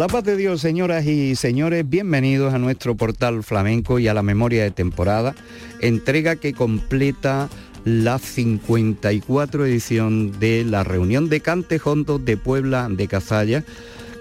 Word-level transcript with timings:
la 0.00 0.08
paz 0.08 0.24
de 0.24 0.34
Dios, 0.34 0.62
señoras 0.62 1.04
y 1.04 1.36
señores, 1.36 1.86
bienvenidos 1.86 2.54
a 2.54 2.58
nuestro 2.58 2.94
portal 2.94 3.42
flamenco 3.42 3.98
y 3.98 4.08
a 4.08 4.14
la 4.14 4.22
memoria 4.22 4.62
de 4.62 4.70
temporada, 4.70 5.34
entrega 5.82 6.36
que 6.36 6.54
completa 6.54 7.50
la 7.84 8.18
54 8.18 9.66
edición 9.66 10.40
de 10.40 10.64
la 10.64 10.84
reunión 10.84 11.28
de 11.28 11.42
Cantejondos 11.42 12.24
de 12.24 12.38
Puebla 12.38 12.88
de 12.90 13.08
Cazalla, 13.08 13.62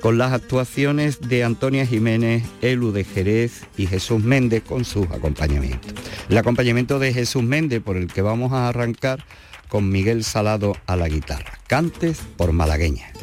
con 0.02 0.18
las 0.18 0.34
actuaciones 0.34 1.22
de 1.22 1.46
Antonia 1.46 1.86
Jiménez, 1.86 2.44
Elu 2.62 2.92
de 2.92 3.06
Jerez 3.06 3.62
y 3.78 3.88
Jesús 3.88 4.22
Méndez 4.22 4.64
con 4.64 4.84
sus 4.84 5.10
acompañamientos. 5.12 5.94
El 6.28 6.38
acompañamiento 6.38 7.00
de 7.00 7.14
Jesús 7.14 7.44
Méndez, 7.44 7.82
por 7.82 7.96
el 7.96 8.08
que 8.08 8.22
vamos 8.22 8.52
a 8.52 8.68
arrancar 8.68 9.24
con 9.70 9.90
Miguel 9.90 10.26
Salado 10.26 10.76
a 10.88 10.98
la 10.98 11.08
guitarra. 11.08 11.54
Cantes 11.68 12.20
por 12.36 12.52
malagueña. 12.52 13.14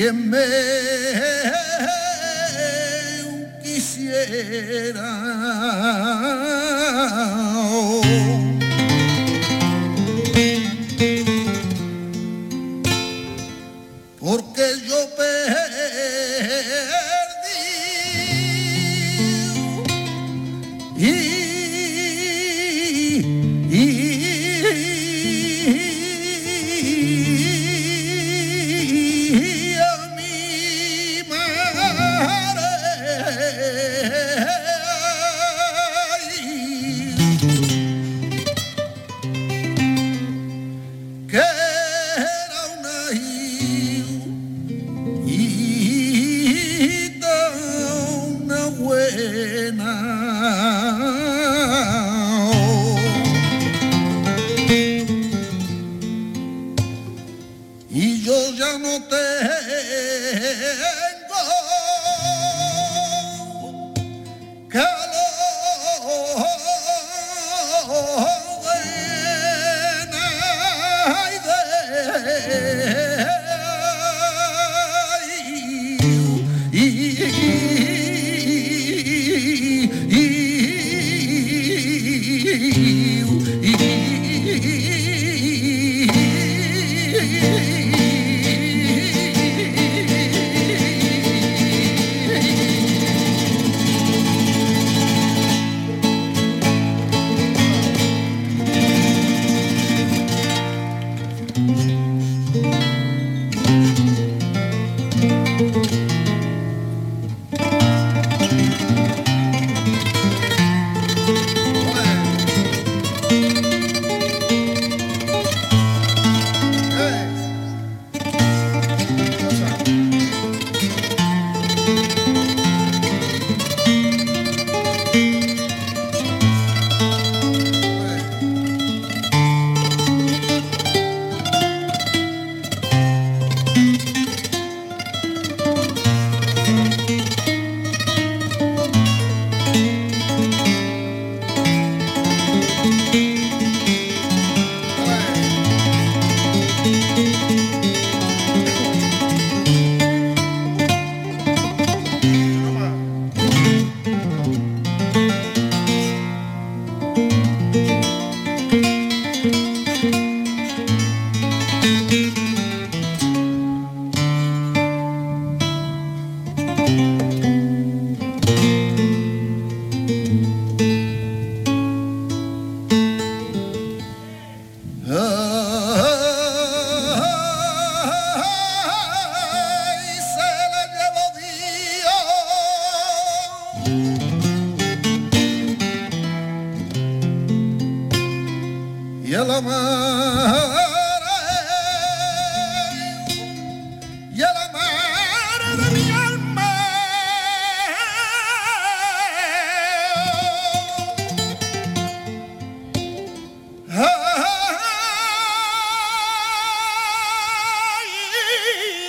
Quien 0.00 0.30
me 0.30 0.40
quisiera. 3.62 5.10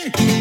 Hey! 0.01 0.40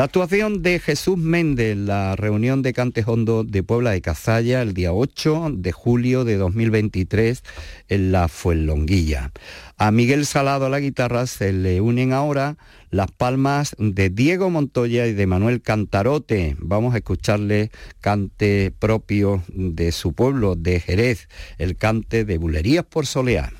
La 0.00 0.04
actuación 0.04 0.62
de 0.62 0.78
Jesús 0.78 1.18
Méndez, 1.18 1.76
la 1.76 2.16
reunión 2.16 2.62
de 2.62 2.72
Cantejondo 2.72 3.44
de 3.44 3.62
Puebla 3.62 3.90
de 3.90 4.00
Cazalla 4.00 4.62
el 4.62 4.72
día 4.72 4.94
8 4.94 5.50
de 5.56 5.72
julio 5.72 6.24
de 6.24 6.38
2023 6.38 7.42
en 7.90 8.10
la 8.10 8.28
Fuenlonguilla. 8.28 9.30
A 9.76 9.90
Miguel 9.90 10.24
Salado 10.24 10.64
a 10.64 10.70
la 10.70 10.80
guitarra 10.80 11.26
se 11.26 11.52
le 11.52 11.82
unen 11.82 12.14
ahora 12.14 12.56
las 12.88 13.10
palmas 13.10 13.76
de 13.78 14.08
Diego 14.08 14.48
Montoya 14.48 15.06
y 15.06 15.12
de 15.12 15.26
Manuel 15.26 15.60
Cantarote. 15.60 16.56
Vamos 16.58 16.94
a 16.94 16.96
escucharle 16.96 17.70
cante 18.00 18.72
propio 18.78 19.42
de 19.48 19.92
su 19.92 20.14
pueblo, 20.14 20.56
de 20.56 20.80
Jerez, 20.80 21.28
el 21.58 21.76
cante 21.76 22.24
de 22.24 22.38
Bulerías 22.38 22.86
por 22.86 23.04
Soleá. 23.04 23.52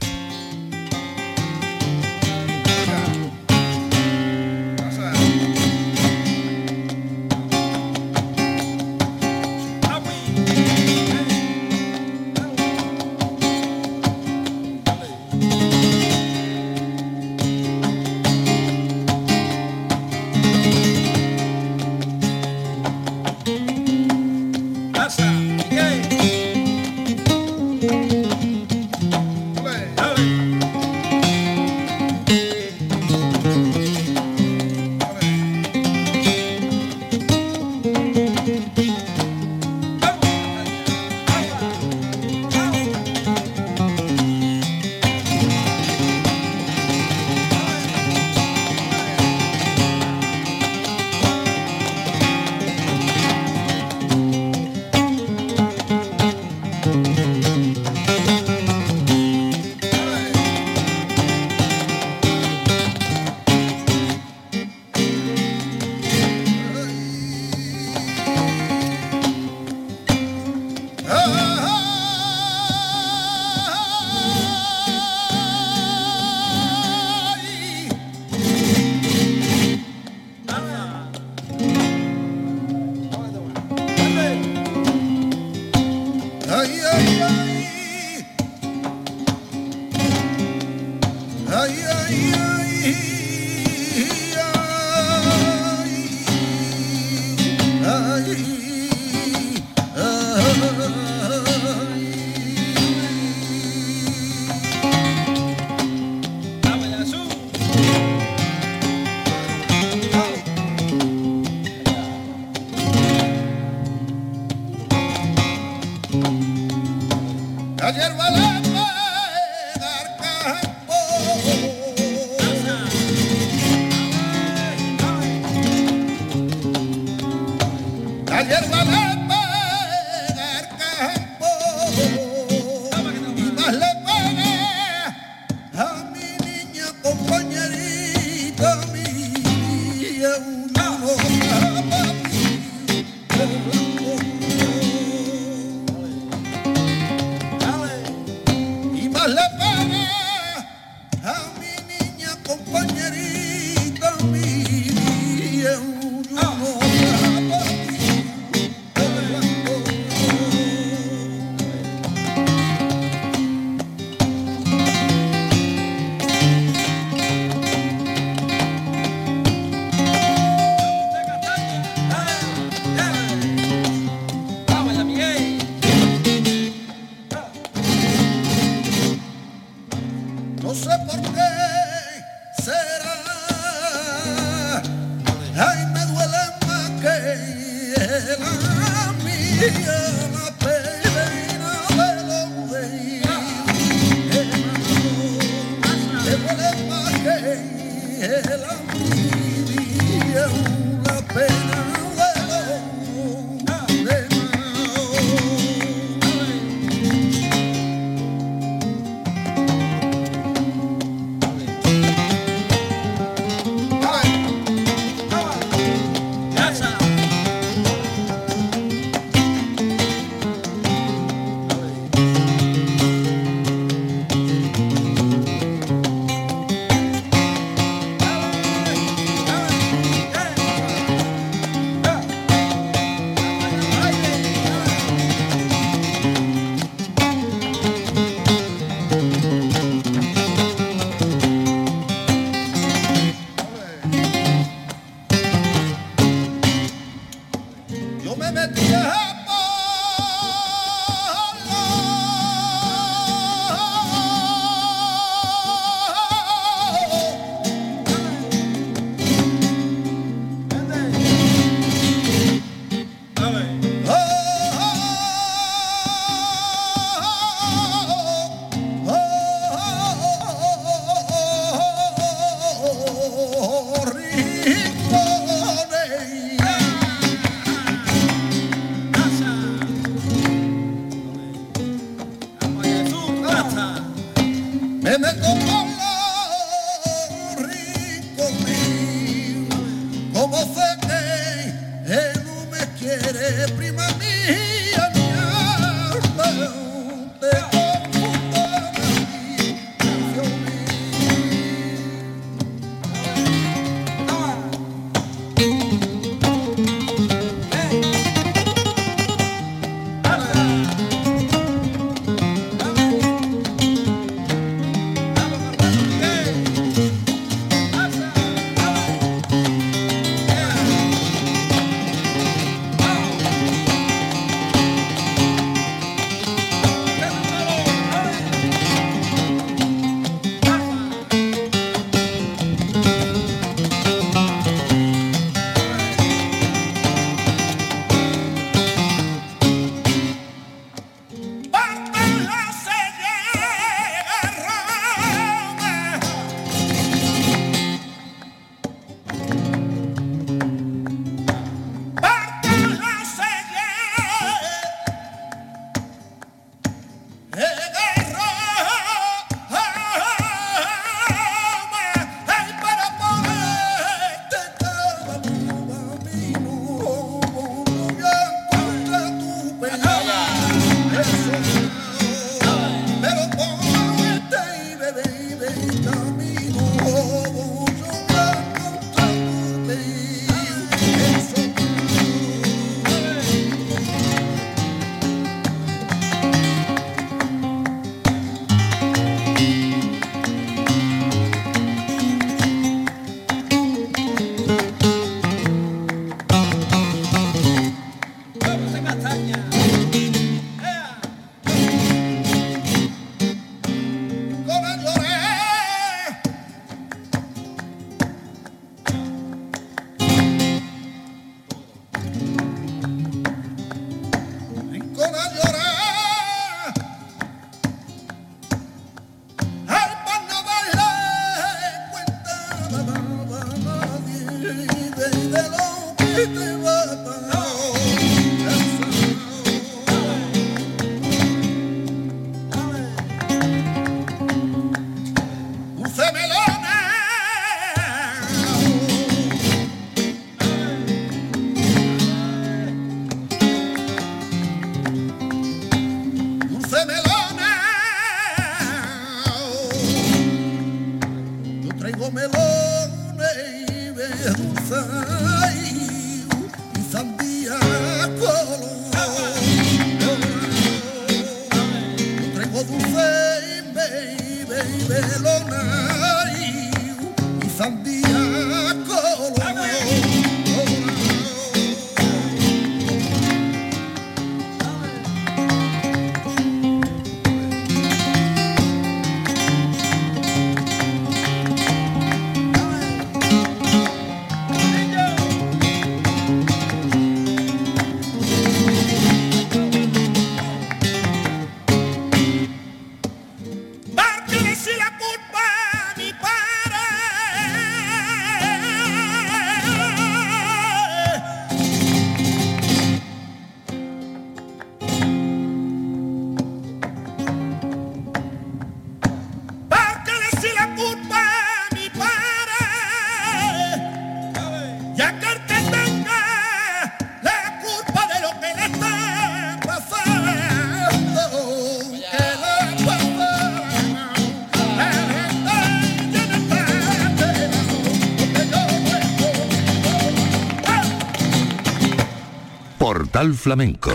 Flamenco 533.54 534.12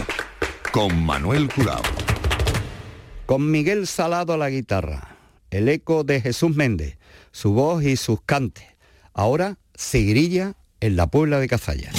con 0.71 1.03
Manuel 1.03 1.51
Curao. 1.51 1.81
Con 3.25 3.49
Miguel 3.49 3.87
Salado 3.87 4.33
a 4.33 4.37
la 4.37 4.51
guitarra, 4.51 5.17
el 5.49 5.67
eco 5.67 6.03
de 6.03 6.21
Jesús 6.21 6.55
Méndez, 6.55 6.99
su 7.31 7.53
voz 7.53 7.83
y 7.83 7.97
sus 7.97 8.21
cantes. 8.21 8.65
Ahora 9.13 9.57
Seguirilla 9.73 10.53
en 10.79 10.95
la 10.95 11.07
Puebla 11.07 11.39
de 11.39 11.47
Cazalla. 11.47 11.91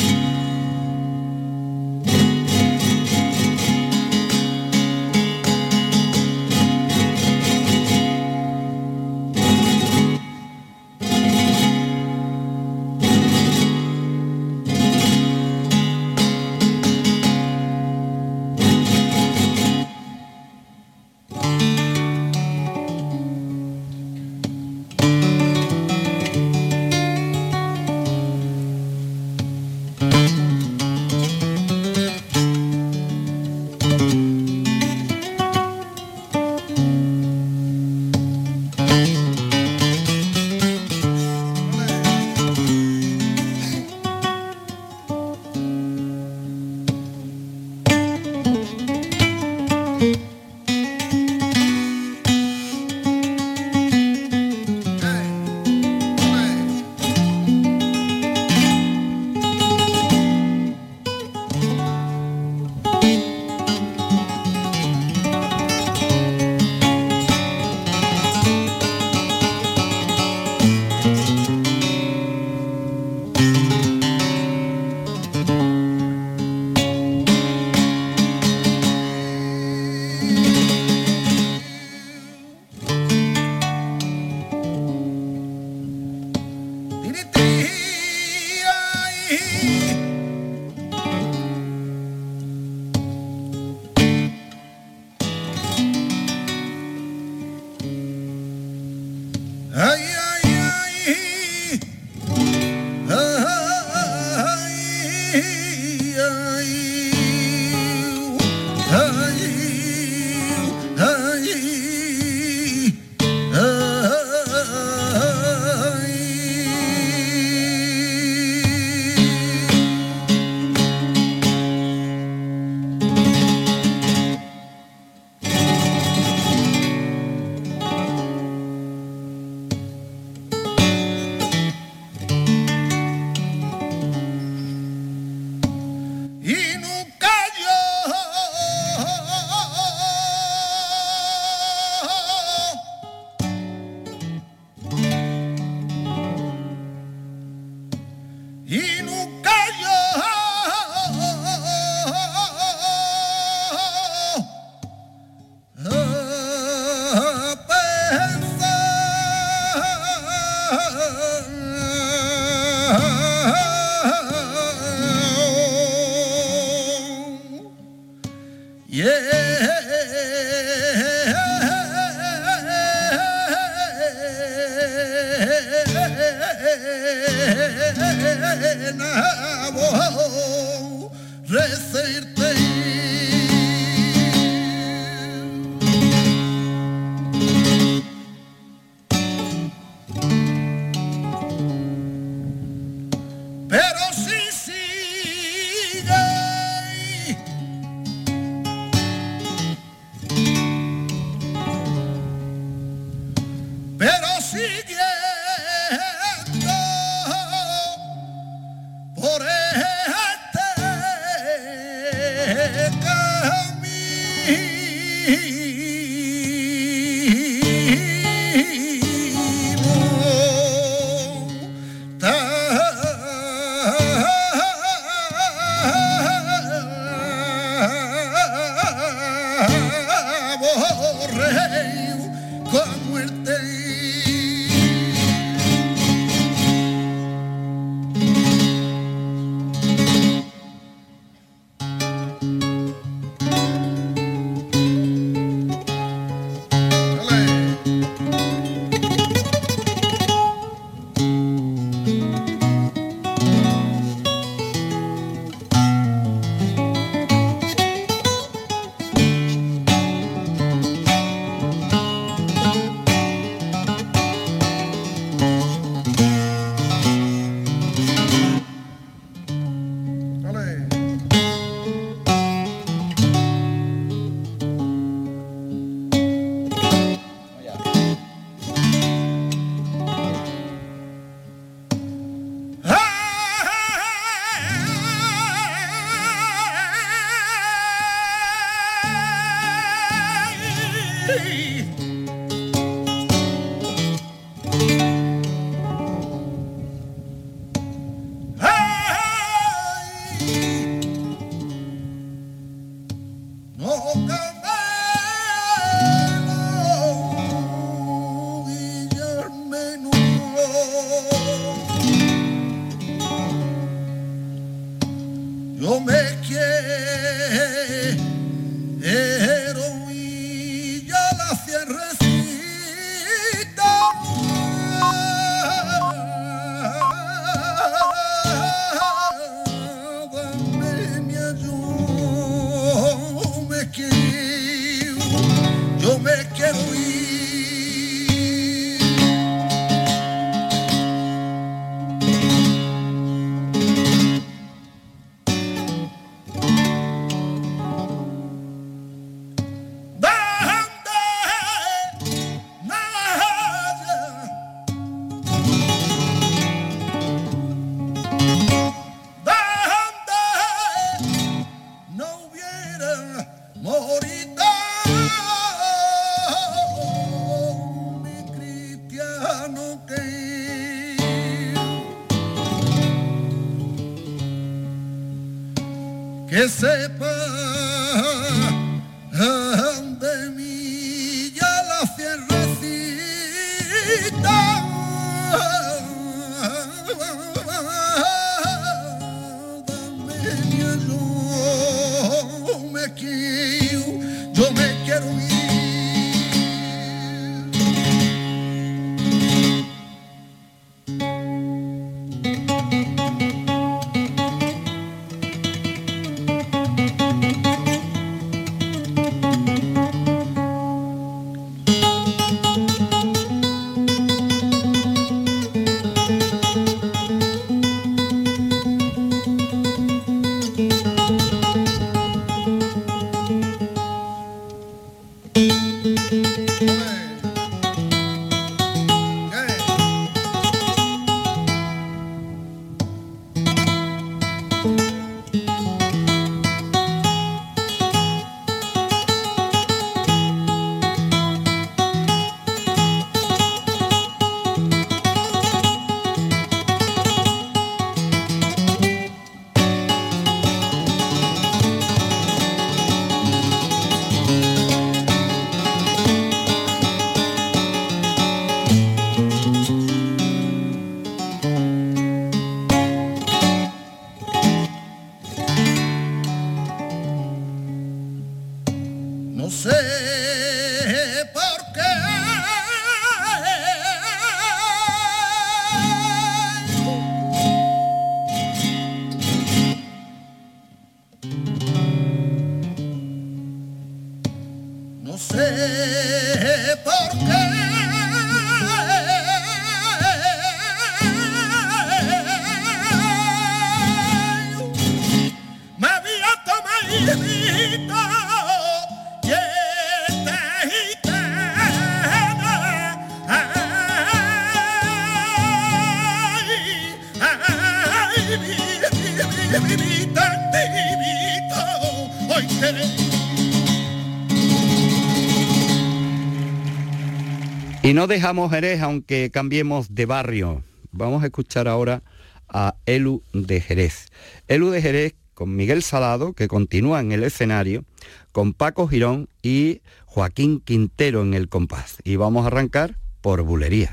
No 518.16 518.26
dejamos 518.26 518.70
Jerez 518.70 519.02
aunque 519.02 519.50
cambiemos 519.50 520.14
de 520.14 520.24
barrio. 520.24 520.82
Vamos 521.12 521.42
a 521.42 521.46
escuchar 521.48 521.86
ahora 521.86 522.22
a 522.66 522.94
Elu 523.04 523.42
de 523.52 523.82
Jerez. 523.82 524.28
Elu 524.68 524.88
de 524.88 525.02
Jerez 525.02 525.34
con 525.52 525.76
Miguel 525.76 526.02
Salado, 526.02 526.54
que 526.54 526.66
continúa 526.66 527.20
en 527.20 527.32
el 527.32 527.44
escenario, 527.44 528.06
con 528.52 528.72
Paco 528.72 529.06
Girón 529.06 529.50
y 529.62 530.00
Joaquín 530.24 530.80
Quintero 530.80 531.42
en 531.42 531.52
el 531.52 531.68
compás. 531.68 532.16
Y 532.24 532.36
vamos 532.36 532.64
a 532.64 532.68
arrancar 532.68 533.18
por 533.42 533.60
Bulería. 533.60 534.10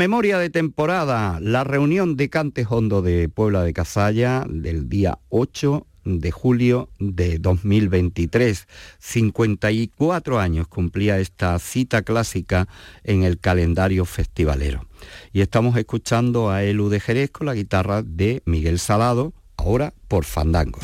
memoria 0.00 0.38
de 0.38 0.48
temporada, 0.48 1.38
la 1.42 1.62
reunión 1.62 2.16
de 2.16 2.30
Cantes 2.30 2.66
Hondo 2.70 3.02
de 3.02 3.28
Puebla 3.28 3.62
de 3.64 3.74
Cazalla 3.74 4.46
del 4.48 4.88
día 4.88 5.18
8 5.28 5.86
de 6.06 6.30
julio 6.30 6.88
de 6.98 7.38
2023. 7.38 8.66
54 8.98 10.40
años 10.40 10.68
cumplía 10.68 11.18
esta 11.18 11.58
cita 11.58 12.00
clásica 12.00 12.66
en 13.04 13.24
el 13.24 13.38
calendario 13.40 14.06
festivalero. 14.06 14.86
Y 15.34 15.42
estamos 15.42 15.76
escuchando 15.76 16.48
a 16.48 16.64
Elu 16.64 16.88
de 16.88 16.98
Jerez 16.98 17.30
con 17.30 17.46
la 17.46 17.52
guitarra 17.52 18.02
de 18.02 18.40
Miguel 18.46 18.78
Salado, 18.78 19.34
ahora 19.58 19.92
por 20.08 20.24
Fandango. 20.24 20.78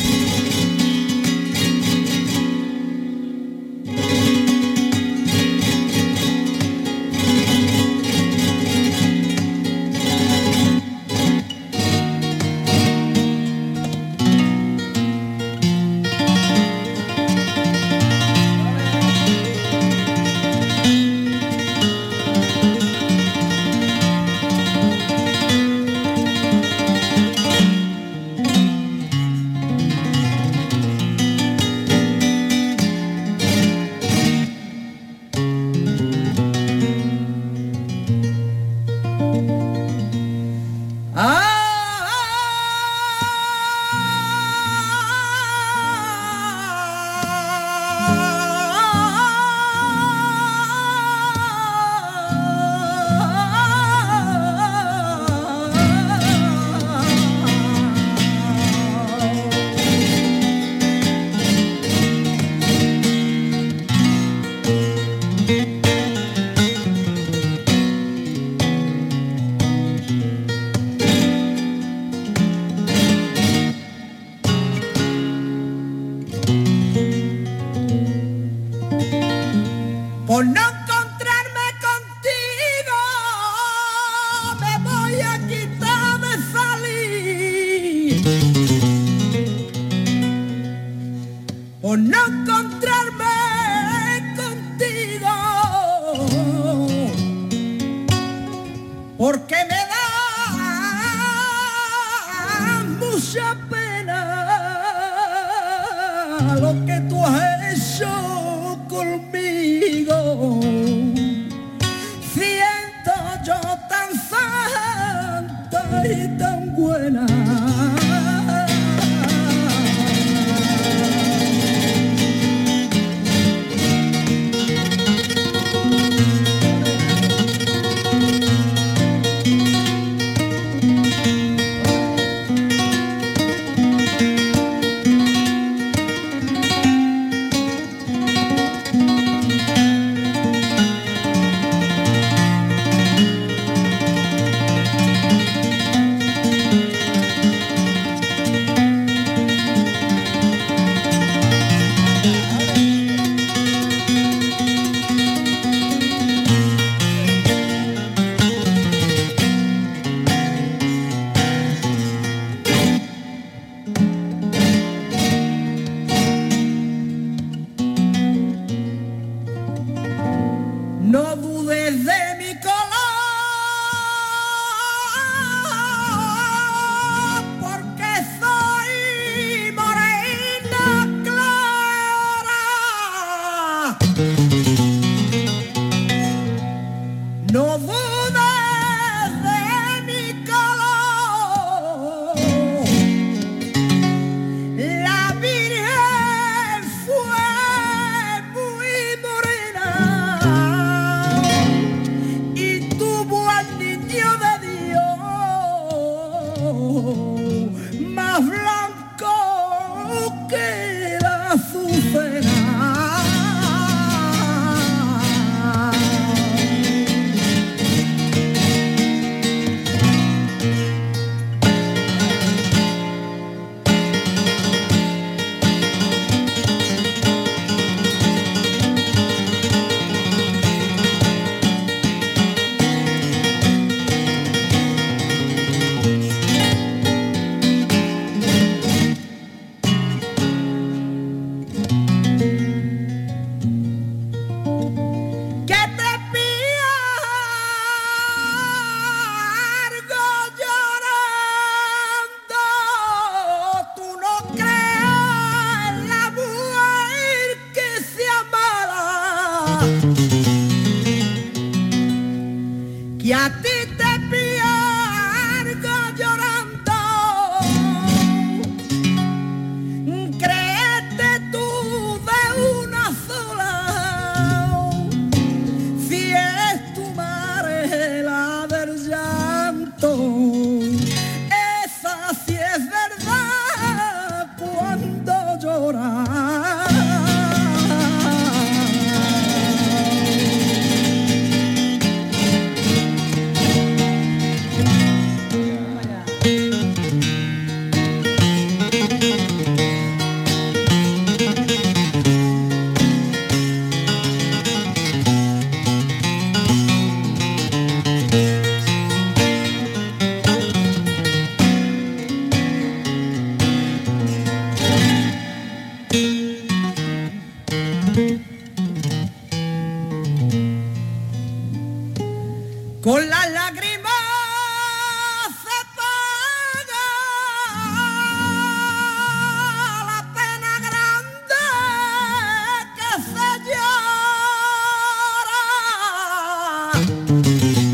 Música 336.97 337.86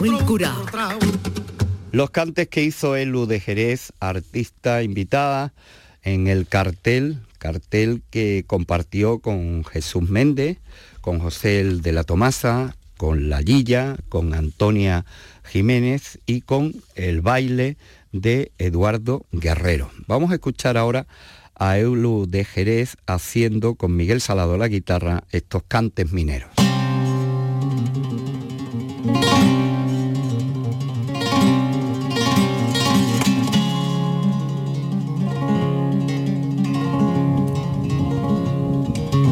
Manuel 0.00 0.24
torrotrón. 0.24 0.98
Los 1.92 2.10
cantes 2.10 2.48
que 2.48 2.62
hizo 2.64 2.96
Elu 2.96 3.26
de 3.26 3.38
Jerez, 3.38 3.92
artista 4.00 4.82
invitada 4.82 5.52
en 6.02 6.26
el 6.26 6.46
cartel, 6.46 7.18
cartel 7.38 8.02
que 8.10 8.44
compartió 8.46 9.18
con 9.18 9.62
Jesús 9.64 10.08
Méndez, 10.08 10.58
con 11.02 11.18
José 11.18 11.60
el 11.60 11.82
de 11.82 11.92
la 11.92 12.04
Tomasa, 12.04 12.76
con 12.96 13.28
La 13.28 13.42
Lilla, 13.42 13.96
con 14.08 14.32
Antonia 14.32 15.04
Jiménez 15.44 16.18
y 16.24 16.42
con 16.42 16.74
el 16.94 17.20
baile 17.20 17.76
de 18.12 18.52
Eduardo 18.58 19.26
Guerrero. 19.32 19.90
Vamos 20.06 20.30
a 20.30 20.34
escuchar 20.34 20.78
ahora 20.78 21.06
a 21.56 21.78
Elu 21.78 22.26
de 22.26 22.44
Jerez 22.46 22.96
haciendo 23.06 23.74
con 23.74 23.96
Miguel 23.96 24.22
Salado 24.22 24.56
la 24.56 24.68
guitarra 24.68 25.24
estos 25.30 25.62
cantes 25.64 26.10
mineros. 26.10 26.69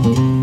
Con 0.09 0.38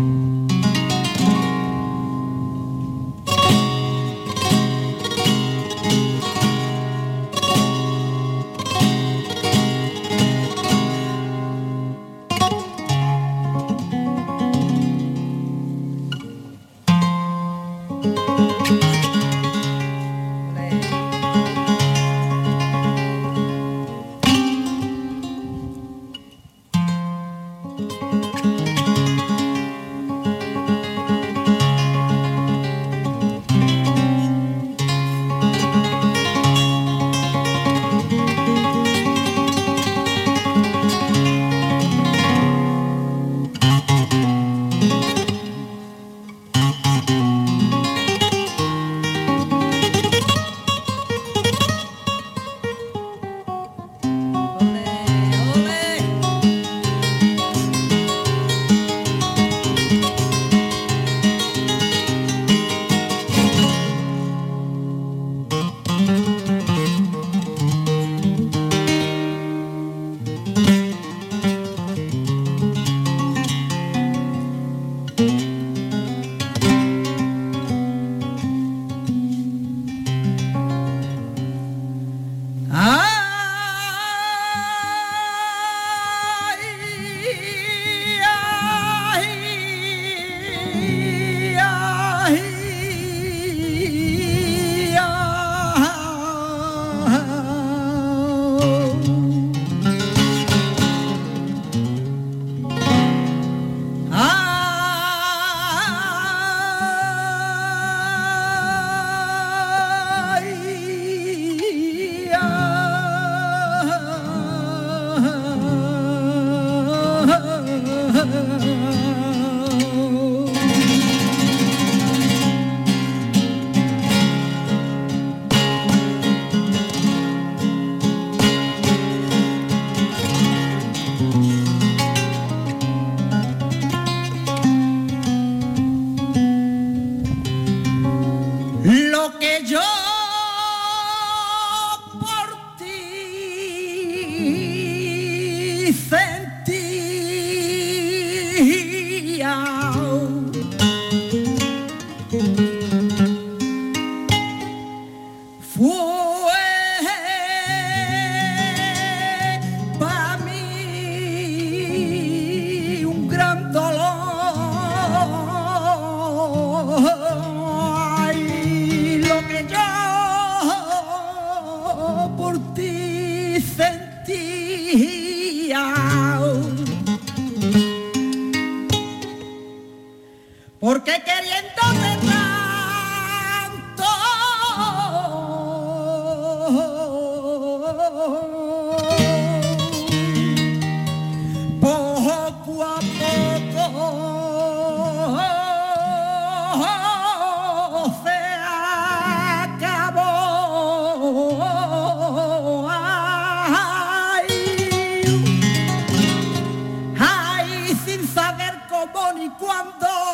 saber 209.12 209.50
cómo 209.58 210.25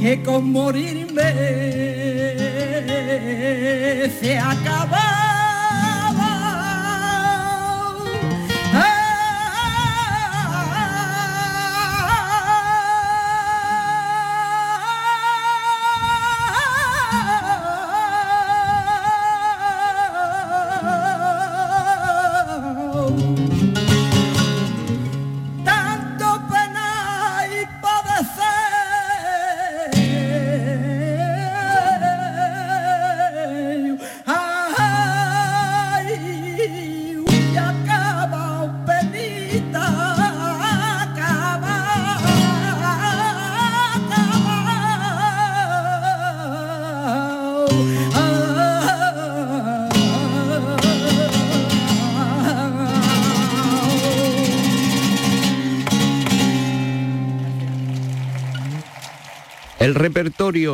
que 0.00 0.22
con 0.22 0.50
morirme 0.50 1.30
se 4.18 4.38
acababa. 4.38 5.29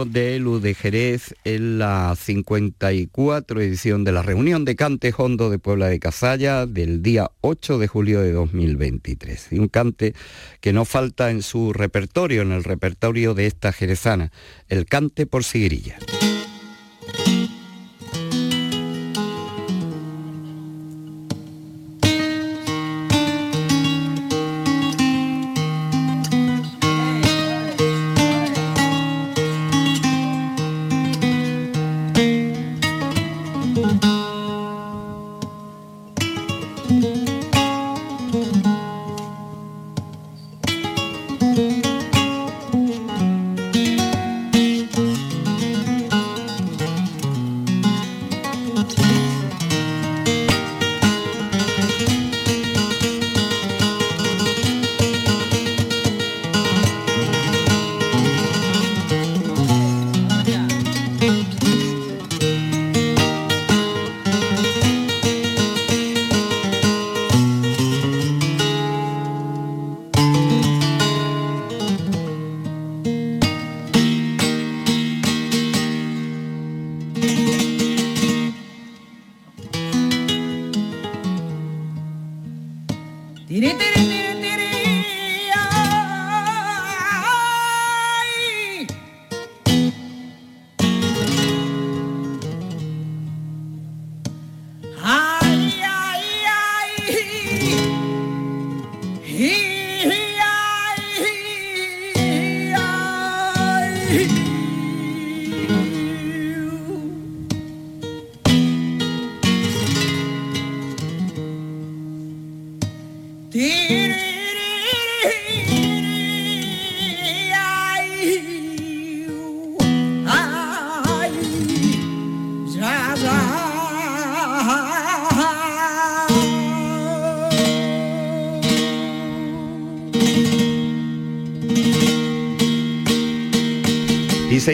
De 0.05 0.37
Elu 0.37 0.61
de 0.61 0.75
Jerez 0.75 1.35
en 1.45 1.79
la 1.79 2.15
54 2.15 3.61
edición 3.61 4.05
de 4.05 4.13
la 4.13 4.23
reunión 4.23 4.65
de 4.65 4.77
Cante 4.77 5.15
Hondo 5.17 5.49
de 5.49 5.59
Puebla 5.59 5.89
de 5.89 5.99
Casalla 5.99 6.67
del 6.67 7.03
día 7.03 7.31
8 7.41 7.79
de 7.79 7.89
julio 7.89 8.21
de 8.21 8.33
2023. 8.33 9.49
Y 9.53 9.59
un 9.59 9.69
cante 9.69 10.15
que 10.61 10.73
no 10.73 10.85
falta 10.85 11.31
en 11.31 11.43
su 11.43 11.73
repertorio, 11.73 12.43
en 12.43 12.53
el 12.53 12.65
repertorio 12.65 13.33
de 13.33 13.47
esta 13.47 13.73
jerezana, 13.73 14.33
el 14.69 14.85
cante 14.85 15.25
por 15.25 15.45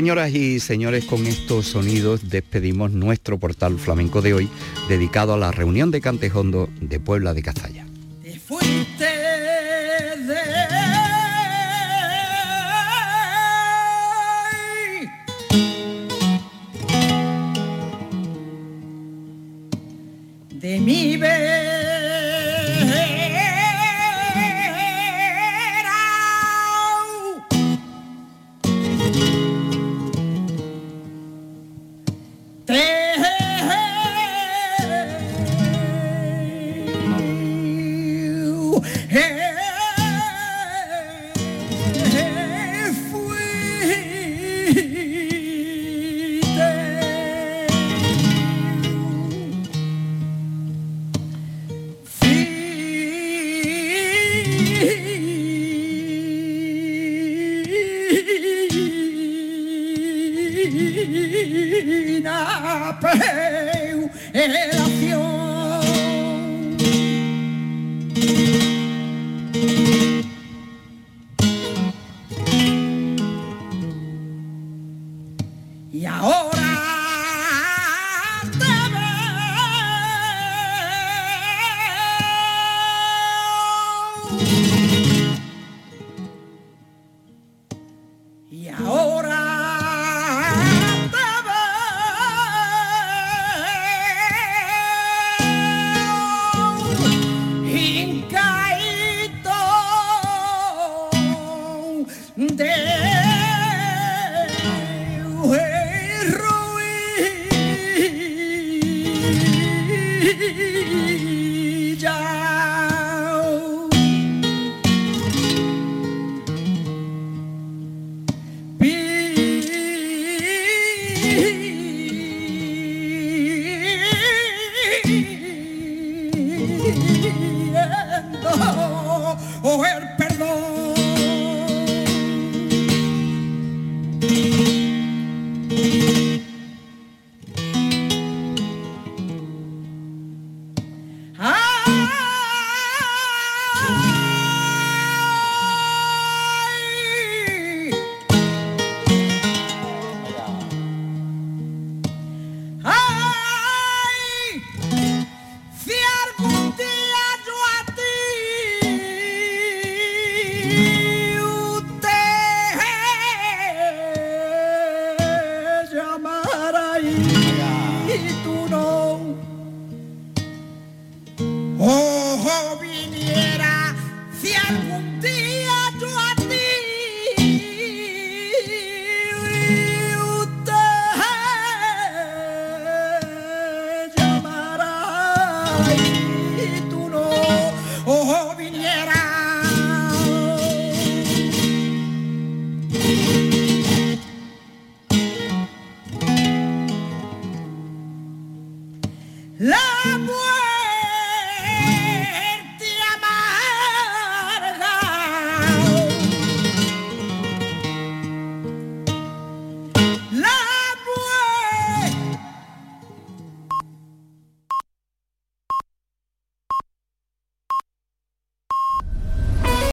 Señoras 0.03 0.34
y 0.34 0.59
señores, 0.59 1.05
con 1.05 1.28
estos 1.28 1.66
sonidos 1.66 2.28
despedimos 2.28 2.90
nuestro 2.90 3.38
portal 3.38 3.78
flamenco 3.78 4.20
de 4.20 4.34
hoy, 4.34 4.48
dedicado 4.88 5.32
a 5.32 5.36
la 5.36 5.53
reunión 5.53 5.92
de 5.92 6.00
Cantejondo 6.00 6.68
de 6.80 6.98
Puebla 6.98 7.34
de 7.34 7.42
Cazalla. 7.44 7.82